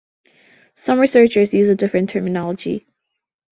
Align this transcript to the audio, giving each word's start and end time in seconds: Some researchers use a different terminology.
Some 0.73 0.97
researchers 0.99 1.53
use 1.53 1.69
a 1.69 1.75
different 1.75 2.09
terminology. 2.09 2.87